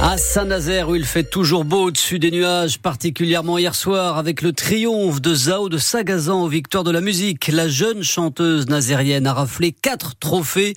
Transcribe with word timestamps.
À 0.00 0.16
Saint-Nazaire, 0.16 0.88
où 0.88 0.94
il 0.94 1.04
fait 1.04 1.24
toujours 1.24 1.64
beau 1.64 1.86
au-dessus 1.86 2.20
des 2.20 2.30
nuages, 2.30 2.78
particulièrement 2.78 3.58
hier 3.58 3.74
soir, 3.74 4.16
avec 4.16 4.42
le 4.42 4.52
triomphe 4.52 5.20
de 5.20 5.34
Zao 5.34 5.68
de 5.68 5.76
Sagazan 5.76 6.44
aux 6.44 6.48
victoires 6.48 6.84
de 6.84 6.92
la 6.92 7.00
musique. 7.00 7.48
La 7.48 7.66
jeune 7.68 8.04
chanteuse 8.04 8.68
nazérienne 8.68 9.26
a 9.26 9.32
raflé 9.32 9.72
quatre 9.72 10.14
trophées. 10.16 10.74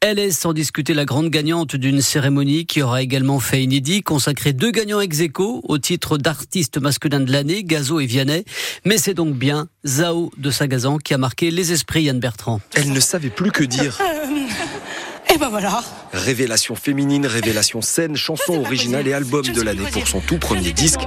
Elle 0.00 0.18
est 0.18 0.30
sans 0.30 0.54
discuter 0.54 0.94
la 0.94 1.04
grande 1.04 1.28
gagnante 1.28 1.76
d'une 1.76 2.00
cérémonie 2.00 2.64
qui 2.64 2.80
aura 2.80 3.02
également 3.02 3.40
fait 3.40 3.62
inédit, 3.62 4.02
consacré 4.02 4.54
deux 4.54 4.70
gagnants 4.70 5.00
ex 5.00 5.20
aequo 5.20 5.60
au 5.64 5.76
titre 5.76 6.16
d'artiste 6.16 6.78
masculin 6.78 7.20
de 7.20 7.30
l'année, 7.30 7.64
Gazo 7.64 8.00
et 8.00 8.06
Vianney. 8.06 8.44
Mais 8.86 8.96
c'est 8.96 9.14
donc 9.14 9.34
bien 9.34 9.68
Zao 9.86 10.32
de 10.38 10.50
Sagazan 10.50 10.96
qui 10.96 11.12
a 11.12 11.18
marqué 11.18 11.50
les 11.50 11.72
esprits, 11.72 12.04
Yann 12.04 12.18
Bertrand. 12.18 12.62
Elle 12.74 12.92
ne 12.92 13.00
savait 13.00 13.30
plus 13.30 13.52
que 13.52 13.64
dire. 13.64 13.98
Ben 15.42 15.48
voilà. 15.48 15.82
Révélation 16.12 16.76
féminine, 16.76 17.26
révélation 17.26 17.80
scène, 17.80 18.14
chanson 18.14 18.60
originale 18.60 19.08
et 19.08 19.12
album 19.12 19.42
de 19.42 19.60
l'année 19.60 19.90
pour 19.90 20.06
son 20.06 20.20
tout 20.20 20.38
premier 20.38 20.72
disque, 20.72 21.00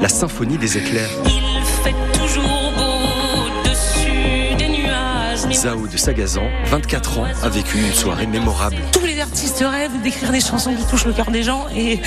La 0.00 0.08
Symphonie 0.08 0.56
des 0.56 0.78
éclairs. 0.78 1.10
Il 1.26 1.62
fait 1.84 2.18
toujours 2.18 2.61
Zao 5.52 5.86
de 5.86 5.96
Sagazan, 5.96 6.48
24 6.66 7.18
ans, 7.18 7.26
a 7.42 7.48
vécu 7.48 7.78
une 7.78 7.92
soirée 7.92 8.26
mémorable. 8.26 8.76
Tous 8.92 9.04
les 9.04 9.20
artistes 9.20 9.62
rêvent 9.66 10.00
d'écrire 10.02 10.32
des 10.32 10.40
chansons 10.40 10.74
qui 10.74 10.84
touchent 10.86 11.04
le 11.04 11.12
cœur 11.12 11.30
des 11.30 11.42
gens 11.42 11.66
et, 11.76 12.00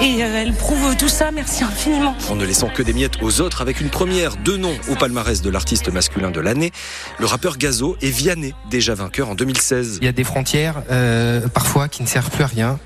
et 0.00 0.22
euh, 0.22 0.42
elle 0.42 0.52
prouve 0.52 0.96
tout 0.96 1.08
ça. 1.08 1.30
Merci 1.32 1.64
infiniment. 1.64 2.14
En 2.30 2.36
ne 2.36 2.44
laissant 2.44 2.68
que 2.68 2.82
des 2.82 2.92
miettes 2.92 3.20
aux 3.20 3.40
autres, 3.40 3.62
avec 3.62 3.80
une 3.80 3.90
première, 3.90 4.36
deux 4.36 4.56
noms 4.56 4.76
au 4.88 4.94
palmarès 4.94 5.42
de 5.42 5.50
l'artiste 5.50 5.92
masculin 5.92 6.30
de 6.30 6.40
l'année, 6.40 6.70
le 7.18 7.26
rappeur 7.26 7.58
Gazo 7.58 7.96
et 8.00 8.10
Vianney, 8.10 8.54
déjà 8.70 8.94
vainqueur 8.94 9.28
en 9.30 9.34
2016. 9.34 9.98
Il 10.00 10.04
y 10.04 10.08
a 10.08 10.12
des 10.12 10.24
frontières 10.24 10.82
euh, 10.90 11.46
parfois 11.48 11.88
qui 11.88 12.02
ne 12.02 12.08
servent 12.08 12.30
plus 12.30 12.44
à 12.44 12.48
rien. 12.48 12.78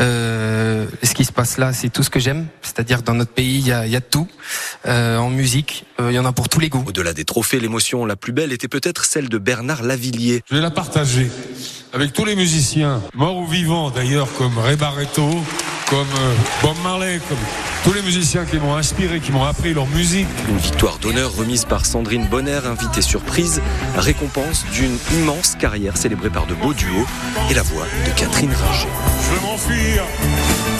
Euh, 0.00 0.86
ce 1.02 1.14
qui 1.14 1.24
se 1.24 1.32
passe 1.32 1.58
là, 1.58 1.72
c'est 1.72 1.88
tout 1.88 2.02
ce 2.02 2.10
que 2.10 2.20
j'aime. 2.20 2.46
C'est-à-dire 2.62 3.02
dans 3.02 3.14
notre 3.14 3.32
pays, 3.32 3.58
il 3.58 3.66
y 3.66 3.72
a, 3.72 3.86
il 3.86 3.92
y 3.92 3.96
a 3.96 4.00
de 4.00 4.04
tout. 4.04 4.28
Euh, 4.86 5.16
en 5.16 5.30
musique, 5.30 5.86
euh, 6.00 6.10
il 6.10 6.14
y 6.14 6.18
en 6.18 6.24
a 6.24 6.32
pour 6.32 6.48
tous 6.48 6.60
les 6.60 6.68
goûts. 6.68 6.84
Au-delà 6.86 7.12
des 7.12 7.24
trophées, 7.24 7.60
l'émotion 7.60 8.06
la 8.06 8.16
plus 8.16 8.32
belle 8.32 8.52
était 8.52 8.68
peut-être 8.68 9.04
celle 9.04 9.28
de 9.28 9.37
Bernard 9.38 9.82
Lavillier. 9.82 10.42
Je 10.48 10.54
vais 10.54 10.60
la 10.60 10.70
partager 10.70 11.30
avec 11.92 12.12
tous 12.12 12.24
les 12.24 12.36
musiciens, 12.36 13.00
morts 13.14 13.36
ou 13.36 13.46
vivants 13.46 13.90
d'ailleurs, 13.90 14.28
comme 14.36 14.58
Ray 14.58 14.76
Barretto, 14.76 15.28
comme 15.88 15.98
euh, 16.00 16.34
Bob 16.62 16.76
Marley, 16.82 17.20
comme 17.28 17.38
tous 17.84 17.92
les 17.92 18.02
musiciens 18.02 18.44
qui 18.44 18.58
m'ont 18.58 18.76
inspiré, 18.76 19.20
qui 19.20 19.32
m'ont 19.32 19.44
appris 19.44 19.72
leur 19.72 19.86
musique. 19.86 20.26
Une 20.48 20.58
victoire 20.58 20.98
d'honneur 20.98 21.34
remise 21.34 21.64
par 21.64 21.86
Sandrine 21.86 22.26
Bonner, 22.26 22.60
invitée 22.66 23.02
surprise, 23.02 23.62
récompense 23.96 24.64
d'une 24.72 24.98
immense 25.14 25.54
carrière 25.54 25.96
célébrée 25.96 26.30
par 26.30 26.46
de 26.46 26.54
beaux 26.54 26.74
duos 26.74 27.06
et 27.50 27.54
la 27.54 27.62
voix 27.62 27.86
de 28.06 28.10
Catherine 28.18 28.52
Ringer. 28.52 28.88
Je 29.22 29.34
veux 29.34 29.40
m'enfuir. 29.40 30.77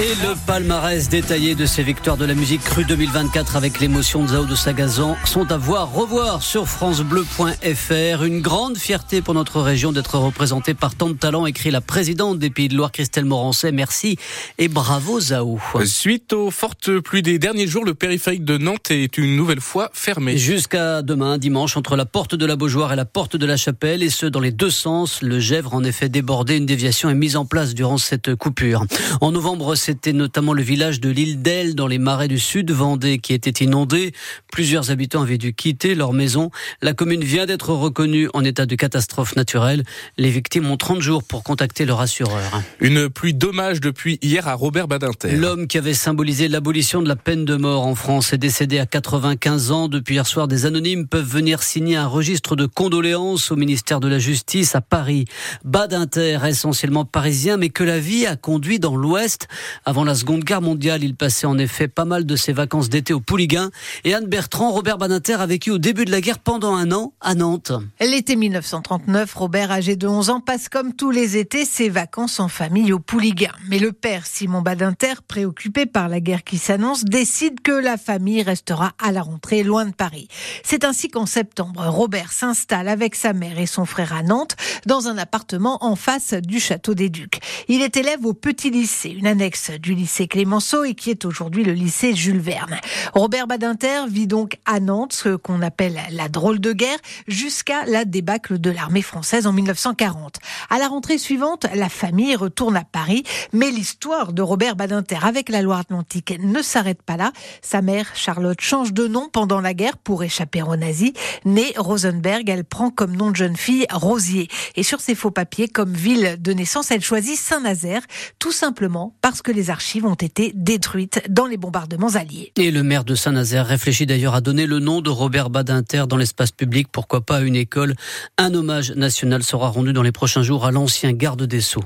Et 0.00 0.14
le 0.26 0.34
palmarès 0.46 1.10
détaillé 1.10 1.54
de 1.54 1.66
ces 1.66 1.82
victoires 1.82 2.16
de 2.16 2.24
la 2.24 2.32
musique 2.32 2.62
crue 2.64 2.86
2024 2.86 3.56
avec 3.56 3.78
l'émotion 3.78 4.22
de 4.22 4.28
Zao 4.28 4.46
de 4.46 4.54
Sagazan 4.54 5.16
sont 5.26 5.52
à 5.52 5.58
voir, 5.58 5.92
revoir 5.92 6.42
sur 6.42 6.66
francebleu.fr. 6.66 8.24
Une 8.24 8.40
grande 8.40 8.78
fierté 8.78 9.20
pour 9.20 9.34
notre 9.34 9.60
région 9.60 9.92
d'être 9.92 10.16
représentée 10.16 10.72
par 10.72 10.94
tant 10.94 11.10
de 11.10 11.12
talents, 11.12 11.44
écrit 11.44 11.70
la 11.70 11.82
présidente 11.82 12.38
des 12.38 12.48
Pays 12.48 12.68
de 12.68 12.74
Loire, 12.74 12.90
Christelle 12.90 13.26
Morancet. 13.26 13.70
Merci 13.70 14.16
et 14.56 14.68
bravo 14.68 15.20
Zao. 15.20 15.58
Suite 15.84 16.32
aux 16.32 16.50
fortes 16.50 16.98
pluies 17.00 17.20
des 17.20 17.38
derniers 17.38 17.66
jours, 17.66 17.84
le 17.84 17.92
périphérique 17.92 18.46
de 18.46 18.56
Nantes 18.56 18.90
est 18.90 19.18
une 19.18 19.36
nouvelle 19.36 19.60
fois 19.60 19.90
fermé. 19.92 20.38
Jusqu'à 20.38 21.02
demain, 21.02 21.36
dimanche, 21.36 21.76
entre 21.76 21.96
la 21.96 22.06
porte 22.06 22.34
de 22.34 22.46
la 22.46 22.56
Beaujoire 22.56 22.94
et 22.94 22.96
la 22.96 23.04
porte 23.04 23.36
de 23.36 23.44
la 23.44 23.58
Chapelle, 23.58 24.02
et 24.02 24.10
ce 24.10 24.24
dans 24.24 24.40
les 24.40 24.52
deux 24.52 24.70
sens. 24.70 25.20
Le 25.20 25.38
Gèvre, 25.38 25.74
en 25.74 25.84
effet, 25.84 26.08
débordé. 26.08 26.56
Une 26.56 26.66
déviation 26.66 27.10
est 27.10 27.14
mise 27.14 27.36
en 27.36 27.44
place 27.44 27.74
durant 27.74 27.98
cette 27.98 28.34
coupure. 28.36 28.86
En 29.20 29.32
novembre, 29.32 29.74
c'était 29.92 30.14
notamment 30.14 30.54
le 30.54 30.62
village 30.62 31.00
de 31.00 31.10
l'île 31.10 31.42
d'Elle, 31.42 31.74
dans 31.74 31.86
les 31.86 31.98
marais 31.98 32.26
du 32.26 32.38
sud 32.38 32.70
Vendée, 32.70 33.18
qui 33.18 33.34
était 33.34 33.62
inondé. 33.62 34.14
Plusieurs 34.50 34.90
habitants 34.90 35.20
avaient 35.20 35.36
dû 35.36 35.52
quitter 35.52 35.94
leur 35.94 36.14
maison. 36.14 36.50
La 36.80 36.94
commune 36.94 37.22
vient 37.22 37.44
d'être 37.44 37.74
reconnue 37.74 38.30
en 38.32 38.42
état 38.42 38.64
de 38.64 38.74
catastrophe 38.74 39.36
naturelle. 39.36 39.82
Les 40.16 40.30
victimes 40.30 40.70
ont 40.70 40.78
30 40.78 41.02
jours 41.02 41.22
pour 41.22 41.42
contacter 41.42 41.84
leur 41.84 42.00
assureur. 42.00 42.62
Une 42.80 43.10
pluie 43.10 43.34
d'hommage 43.34 43.82
depuis 43.82 44.18
hier 44.22 44.48
à 44.48 44.54
Robert 44.54 44.88
Badinter. 44.88 45.32
L'homme 45.32 45.66
qui 45.66 45.76
avait 45.76 45.92
symbolisé 45.92 46.48
l'abolition 46.48 47.02
de 47.02 47.08
la 47.08 47.16
peine 47.16 47.44
de 47.44 47.56
mort 47.56 47.86
en 47.86 47.94
France 47.94 48.32
est 48.32 48.38
décédé 48.38 48.78
à 48.78 48.86
95 48.86 49.72
ans. 49.72 49.88
Depuis 49.88 50.14
hier 50.14 50.26
soir, 50.26 50.48
des 50.48 50.64
anonymes 50.64 51.06
peuvent 51.06 51.28
venir 51.28 51.62
signer 51.62 51.96
un 51.96 52.06
registre 52.06 52.56
de 52.56 52.64
condoléances 52.64 53.50
au 53.50 53.56
ministère 53.56 54.00
de 54.00 54.08
la 54.08 54.18
Justice 54.18 54.74
à 54.74 54.80
Paris. 54.80 55.26
Badinter, 55.64 56.38
essentiellement 56.48 57.04
parisien, 57.04 57.58
mais 57.58 57.68
que 57.68 57.84
la 57.84 57.98
vie 57.98 58.24
a 58.24 58.36
conduit 58.36 58.78
dans 58.78 58.96
l'Ouest. 58.96 59.48
Avant 59.84 60.04
la 60.04 60.14
Seconde 60.14 60.44
Guerre 60.44 60.62
mondiale, 60.62 61.04
il 61.04 61.14
passait 61.14 61.46
en 61.46 61.58
effet 61.58 61.88
pas 61.88 62.04
mal 62.04 62.26
de 62.26 62.36
ses 62.36 62.52
vacances 62.52 62.88
d'été 62.88 63.12
au 63.12 63.20
Pouliguen. 63.20 63.70
Et 64.04 64.14
Anne 64.14 64.26
Bertrand, 64.26 64.70
Robert 64.70 64.98
Badinter 64.98 65.34
a 65.34 65.46
vécu 65.46 65.70
au 65.70 65.78
début 65.78 66.04
de 66.04 66.10
la 66.10 66.20
guerre 66.20 66.38
pendant 66.38 66.74
un 66.74 66.92
an 66.92 67.12
à 67.20 67.34
Nantes. 67.34 67.72
L'été 68.00 68.36
1939, 68.36 69.34
Robert, 69.34 69.70
âgé 69.70 69.96
de 69.96 70.06
11 70.06 70.30
ans, 70.30 70.40
passe 70.40 70.68
comme 70.68 70.94
tous 70.94 71.10
les 71.10 71.36
étés 71.36 71.64
ses 71.64 71.88
vacances 71.88 72.40
en 72.40 72.48
famille 72.48 72.92
au 72.92 72.98
Pouliguen. 72.98 73.52
Mais 73.68 73.78
le 73.78 73.92
père, 73.92 74.26
Simon 74.26 74.62
Badinter, 74.62 75.14
préoccupé 75.26 75.86
par 75.86 76.08
la 76.08 76.20
guerre 76.20 76.44
qui 76.44 76.58
s'annonce, 76.58 77.04
décide 77.04 77.60
que 77.60 77.72
la 77.72 77.96
famille 77.96 78.42
restera 78.42 78.92
à 79.02 79.12
la 79.12 79.22
rentrée 79.22 79.62
loin 79.62 79.86
de 79.86 79.92
Paris. 79.92 80.28
C'est 80.62 80.84
ainsi 80.84 81.08
qu'en 81.08 81.26
septembre, 81.26 81.86
Robert 81.86 82.32
s'installe 82.32 82.88
avec 82.88 83.14
sa 83.14 83.32
mère 83.32 83.58
et 83.58 83.66
son 83.66 83.84
frère 83.84 84.12
à 84.12 84.22
Nantes, 84.22 84.56
dans 84.86 85.08
un 85.08 85.18
appartement 85.18 85.84
en 85.84 85.96
face 85.96 86.34
du 86.34 86.60
château 86.60 86.94
des 86.94 87.08
Ducs. 87.08 87.40
Il 87.68 87.82
est 87.82 87.96
élève 87.96 88.24
au 88.24 88.34
petit 88.34 88.70
lycée, 88.70 89.10
une 89.10 89.26
annexe 89.26 89.61
du 89.70 89.94
lycée 89.94 90.26
Clémenceau 90.26 90.84
et 90.84 90.94
qui 90.94 91.10
est 91.10 91.24
aujourd'hui 91.24 91.64
le 91.64 91.72
lycée 91.72 92.14
Jules 92.14 92.40
Verne. 92.40 92.78
Robert 93.14 93.46
Badinter 93.46 94.02
vit 94.08 94.26
donc 94.26 94.58
à 94.64 94.80
Nantes, 94.80 95.12
ce 95.12 95.36
qu'on 95.36 95.62
appelle 95.62 96.00
la 96.10 96.28
drôle 96.28 96.60
de 96.60 96.72
guerre, 96.72 96.98
jusqu'à 97.28 97.84
la 97.84 98.04
débâcle 98.04 98.58
de 98.58 98.70
l'armée 98.70 99.02
française 99.02 99.46
en 99.46 99.52
1940. 99.52 100.38
À 100.70 100.78
la 100.78 100.88
rentrée 100.88 101.18
suivante, 101.18 101.66
la 101.74 101.88
famille 101.88 102.34
retourne 102.34 102.76
à 102.76 102.84
Paris, 102.84 103.22
mais 103.52 103.70
l'histoire 103.70 104.32
de 104.32 104.42
Robert 104.42 104.74
Badinter 104.74 105.18
avec 105.22 105.48
la 105.48 105.62
Loire-Atlantique 105.62 106.38
ne 106.40 106.62
s'arrête 106.62 107.02
pas 107.02 107.16
là. 107.16 107.32
Sa 107.60 107.82
mère, 107.82 108.10
Charlotte, 108.14 108.60
change 108.60 108.92
de 108.92 109.06
nom 109.06 109.28
pendant 109.32 109.60
la 109.60 109.74
guerre 109.74 109.96
pour 109.96 110.24
échapper 110.24 110.62
aux 110.62 110.76
nazis. 110.76 111.12
Née 111.44 111.72
Rosenberg, 111.76 112.48
elle 112.48 112.64
prend 112.64 112.90
comme 112.90 113.16
nom 113.16 113.30
de 113.30 113.36
jeune 113.36 113.56
fille 113.56 113.86
Rosier. 113.92 114.48
Et 114.76 114.82
sur 114.82 115.00
ses 115.00 115.14
faux 115.14 115.30
papiers, 115.30 115.68
comme 115.68 115.92
ville 115.92 116.36
de 116.40 116.52
naissance, 116.52 116.90
elle 116.90 117.02
choisit 117.02 117.36
Saint-Nazaire, 117.38 118.02
tout 118.38 118.52
simplement 118.52 119.14
parce 119.20 119.42
que 119.42 119.51
les 119.52 119.70
archives 119.70 120.06
ont 120.06 120.14
été 120.14 120.52
détruites 120.54 121.22
dans 121.28 121.46
les 121.46 121.56
bombardements 121.56 122.14
alliés. 122.14 122.52
Et 122.56 122.70
le 122.70 122.82
maire 122.82 123.04
de 123.04 123.14
Saint-Nazaire 123.14 123.66
réfléchit 123.66 124.06
d'ailleurs 124.06 124.34
à 124.34 124.40
donner 124.40 124.66
le 124.66 124.78
nom 124.78 125.00
de 125.00 125.10
Robert 125.10 125.50
Badinter 125.50 126.04
dans 126.08 126.16
l'espace 126.16 126.50
public, 126.50 126.88
pourquoi 126.90 127.20
pas 127.20 127.36
à 127.36 127.40
une 127.40 127.56
école? 127.56 127.94
Un 128.38 128.54
hommage 128.54 128.92
national 128.92 129.42
sera 129.42 129.68
rendu 129.68 129.92
dans 129.92 130.02
les 130.02 130.12
prochains 130.12 130.42
jours 130.42 130.66
à 130.66 130.70
l'ancien 130.70 131.12
garde 131.12 131.42
des 131.42 131.60
Sceaux. 131.60 131.84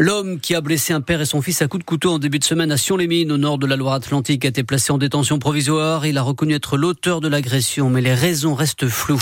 L'homme 0.00 0.40
qui 0.40 0.54
a 0.54 0.62
blessé 0.62 0.94
un 0.94 1.02
père 1.02 1.20
et 1.20 1.26
son 1.26 1.42
fils 1.42 1.60
à 1.60 1.68
coups 1.68 1.84
de 1.84 1.86
couteau 1.86 2.12
en 2.12 2.18
début 2.18 2.38
de 2.38 2.44
semaine 2.44 2.72
à 2.72 2.78
Sion-les-Mines, 2.78 3.30
au 3.30 3.36
nord 3.36 3.58
de 3.58 3.66
la 3.66 3.76
Loire-Atlantique, 3.76 4.46
a 4.46 4.48
été 4.48 4.64
placé 4.64 4.92
en 4.92 4.96
détention 4.96 5.38
provisoire. 5.38 6.06
Il 6.06 6.16
a 6.16 6.22
reconnu 6.22 6.54
être 6.54 6.78
l'auteur 6.78 7.20
de 7.20 7.28
l'agression, 7.28 7.90
mais 7.90 8.00
les 8.00 8.14
raisons 8.14 8.54
restent 8.54 8.88
floues. 8.88 9.20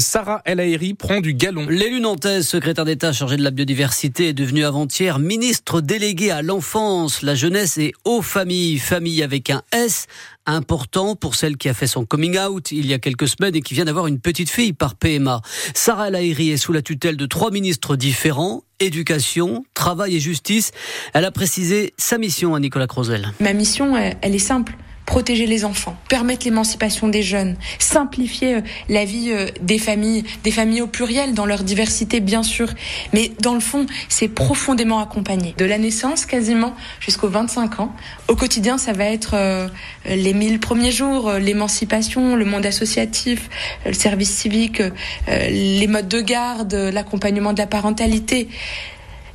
Sarah 0.00 0.42
El 0.44 0.58
Haïry 0.58 0.94
prend 0.94 1.20
du 1.20 1.34
galon. 1.34 1.68
L'élu 1.68 2.00
nantaise, 2.00 2.48
secrétaire 2.48 2.84
d'État 2.84 3.12
chargé 3.12 3.36
de 3.36 3.44
la 3.44 3.52
biodiversité, 3.52 4.30
est 4.30 4.32
devenu 4.32 4.64
avant-hier 4.64 5.20
ministre 5.20 5.80
délégué 5.80 6.32
à 6.32 6.42
l'enfance, 6.42 7.22
la 7.22 7.36
jeunesse 7.36 7.78
et 7.78 7.92
aux 8.04 8.20
familles. 8.20 8.80
Famille 8.80 9.22
avec 9.22 9.50
un 9.50 9.62
S, 9.70 10.08
important 10.48 11.14
pour 11.14 11.34
celle 11.34 11.56
qui 11.56 11.68
a 11.68 11.74
fait 11.74 11.86
son 11.86 12.04
coming 12.04 12.38
out 12.38 12.72
il 12.72 12.86
y 12.86 12.94
a 12.94 12.98
quelques 12.98 13.28
semaines 13.28 13.54
et 13.54 13.62
qui 13.62 13.74
vient 13.74 13.84
d'avoir 13.84 14.06
une 14.06 14.18
petite 14.18 14.50
fille 14.50 14.72
par 14.72 14.94
PMA. 14.94 15.40
Sarah 15.74 16.04
Haïry 16.04 16.50
est 16.50 16.56
sous 16.56 16.72
la 16.72 16.82
tutelle 16.82 17.16
de 17.16 17.26
trois 17.26 17.50
ministres 17.50 17.96
différents 17.96 18.62
éducation, 18.80 19.64
travail 19.74 20.16
et 20.16 20.20
justice. 20.20 20.70
Elle 21.12 21.24
a 21.24 21.32
précisé 21.32 21.94
sa 21.96 22.16
mission 22.16 22.54
à 22.54 22.60
Nicolas 22.60 22.86
Crozel. 22.86 23.32
Ma 23.40 23.52
mission, 23.52 23.96
elle 23.96 24.34
est 24.34 24.38
simple 24.38 24.76
protéger 25.08 25.46
les 25.46 25.64
enfants, 25.64 25.96
permettre 26.10 26.44
l'émancipation 26.44 27.08
des 27.08 27.22
jeunes, 27.22 27.56
simplifier 27.78 28.56
euh, 28.56 28.60
la 28.90 29.06
vie 29.06 29.30
euh, 29.30 29.46
des 29.62 29.78
familles, 29.78 30.22
des 30.44 30.50
familles 30.50 30.82
au 30.82 30.86
pluriel 30.86 31.32
dans 31.32 31.46
leur 31.46 31.64
diversité 31.64 32.20
bien 32.20 32.42
sûr, 32.42 32.68
mais 33.14 33.32
dans 33.40 33.54
le 33.54 33.60
fond, 33.60 33.86
c'est 34.10 34.28
profondément 34.28 35.00
accompagné. 35.00 35.54
De 35.56 35.64
la 35.64 35.78
naissance 35.78 36.26
quasiment 36.26 36.76
jusqu'aux 37.00 37.30
25 37.30 37.80
ans. 37.80 37.96
Au 38.28 38.36
quotidien, 38.36 38.76
ça 38.76 38.92
va 38.92 39.06
être 39.06 39.30
euh, 39.32 39.68
les 40.04 40.34
mille 40.34 40.60
premiers 40.60 40.92
jours, 40.92 41.32
l'émancipation, 41.32 42.36
le 42.36 42.44
monde 42.44 42.66
associatif, 42.66 43.48
le 43.86 43.94
service 43.94 44.30
civique, 44.30 44.82
les 45.26 45.86
modes 45.86 46.08
de 46.08 46.20
garde, 46.20 46.74
l'accompagnement 46.74 47.54
de 47.54 47.58
la 47.58 47.66
parentalité. 47.66 48.48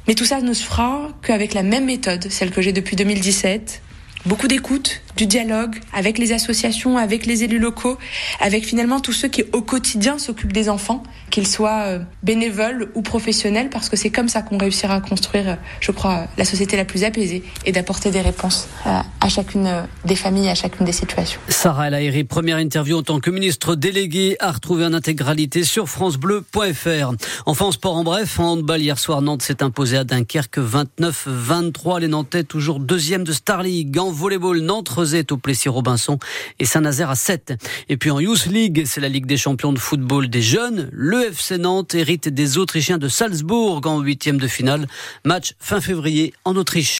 Mais 0.07 0.13
tout 0.13 0.25
ça 0.25 0.39
ne 0.41 0.53
se 0.53 0.63
fera 0.63 1.09
qu'avec 1.23 1.55
la 1.55 1.63
même 1.63 1.85
méthode, 1.85 2.27
celle 2.29 2.51
que 2.51 2.61
j'ai 2.61 2.73
depuis 2.73 2.95
2017, 2.95 3.81
beaucoup 4.25 4.47
d'écoute, 4.47 5.02
du 5.17 5.25
dialogue 5.25 5.75
avec 5.93 6.17
les 6.17 6.31
associations, 6.31 6.97
avec 6.97 7.25
les 7.25 7.43
élus 7.43 7.59
locaux, 7.59 7.97
avec 8.39 8.65
finalement 8.65 8.99
tous 8.99 9.13
ceux 9.13 9.27
qui 9.27 9.43
au 9.53 9.61
quotidien 9.61 10.17
s'occupent 10.17 10.53
des 10.53 10.69
enfants, 10.69 11.03
qu'ils 11.29 11.47
soient 11.47 11.83
euh, 11.83 11.99
bénévoles 12.23 12.89
ou 12.95 13.01
professionnels, 13.01 13.69
parce 13.69 13.89
que 13.89 13.95
c'est 13.95 14.09
comme 14.09 14.29
ça 14.29 14.41
qu'on 14.41 14.57
réussira 14.57 14.95
à 14.95 15.01
construire, 15.01 15.57
je 15.79 15.91
crois, 15.91 16.27
la 16.37 16.45
société 16.45 16.77
la 16.77 16.85
plus 16.85 17.03
apaisée 17.03 17.43
et 17.65 17.71
d'apporter 17.71 18.11
des 18.11 18.21
réponses 18.21 18.67
à 18.85 19.29
chacune 19.29 19.69
des 20.05 20.15
familles, 20.15 20.49
à 20.49 20.55
chacune 20.55 20.85
des 20.85 20.91
situations. 20.91 21.39
Sarah 21.47 21.89
El 21.89 22.25
première 22.25 22.57
interview 22.57 22.97
en 22.97 23.03
tant 23.03 23.19
que 23.19 23.29
ministre 23.29 23.75
déléguée, 23.75 24.35
à 24.39 24.51
retrouver 24.51 24.85
en 24.85 24.93
intégralité 24.93 25.63
sur 25.63 25.87
francebleu.fr. 25.87 27.13
Enfin, 27.45 27.71
sport 27.71 27.95
en 27.95 28.03
bref, 28.03 28.39
en 28.39 28.53
handball 28.53 28.81
hier 28.81 28.99
soir, 28.99 29.21
Nantes 29.21 29.41
s'est 29.41 29.63
imposé 29.63 29.97
à 29.97 30.03
Dunkerque 30.03 30.57
29-23. 30.57 31.99
Les 31.99 32.07
Nantais 32.07 32.43
toujours 32.43 32.79
deuxième 32.79 33.23
de 33.23 33.31
Star 33.31 33.63
League. 33.63 33.97
En 33.97 34.11
volleyball, 34.11 34.59
Nantes 34.59 34.89
au 35.31 35.37
Plessis-Robinson 35.37 36.17
et 36.59 36.65
Saint-Nazaire 36.65 37.09
à 37.09 37.15
7. 37.15 37.53
Et 37.89 37.97
puis 37.97 38.09
en 38.09 38.19
Youth 38.19 38.45
League, 38.45 38.83
c'est 38.85 39.01
la 39.01 39.09
Ligue 39.09 39.25
des 39.25 39.37
champions 39.37 39.73
de 39.73 39.79
football 39.79 40.29
des 40.29 40.41
jeunes. 40.41 40.89
Le 40.91 41.27
FC 41.27 41.57
Nantes 41.57 41.93
hérite 41.93 42.29
des 42.29 42.57
Autrichiens 42.57 42.97
de 42.97 43.07
Salzbourg 43.07 43.81
en 43.85 43.99
huitième 43.99 44.37
de 44.37 44.47
finale. 44.47 44.87
Match 45.25 45.53
fin 45.59 45.81
février 45.81 46.33
en 46.45 46.55
Autriche. 46.55 46.91